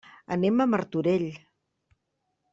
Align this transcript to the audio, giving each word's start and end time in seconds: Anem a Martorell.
Anem 0.35 0.63
a 0.63 0.67
Martorell. 0.71 1.29